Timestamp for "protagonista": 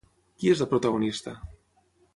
0.71-1.37